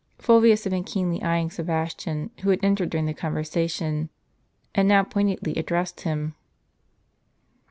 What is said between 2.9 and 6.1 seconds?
the conversation; and now pointedly addressed